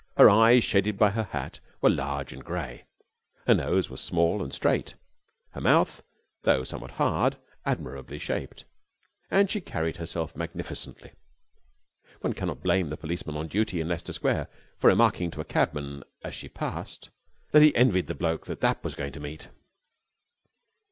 Her 0.17 0.31
eyes, 0.31 0.63
shaded 0.63 0.97
by 0.97 1.11
her 1.11 1.25
hat, 1.25 1.59
were 1.79 1.91
large 1.91 2.33
and 2.33 2.43
grey. 2.43 2.85
Her 3.45 3.53
nose 3.53 3.87
was 3.87 4.01
small 4.01 4.41
and 4.41 4.51
straight, 4.51 4.95
her 5.51 5.61
mouth, 5.61 6.01
though 6.41 6.63
somewhat 6.63 6.89
hard, 6.97 7.37
admirably 7.67 8.17
shaped, 8.17 8.65
and 9.29 9.47
she 9.47 9.61
carried 9.61 9.97
herself 9.97 10.35
magnificently. 10.35 11.11
One 12.21 12.33
cannot 12.33 12.63
blame 12.63 12.89
the 12.89 12.97
policeman 12.97 13.37
on 13.37 13.45
duty 13.47 13.79
in 13.79 13.89
Leicester 13.89 14.13
Square 14.13 14.47
for 14.79 14.87
remarking 14.87 15.29
to 15.29 15.39
a 15.39 15.45
cabman 15.45 16.03
as 16.23 16.33
she 16.33 16.49
passed 16.49 17.11
that 17.51 17.61
he 17.61 17.75
envied 17.75 18.07
the 18.07 18.15
bloke 18.15 18.47
that 18.47 18.61
that 18.61 18.83
was 18.83 18.95
going 18.95 19.11
to 19.11 19.19
meet. 19.19 19.49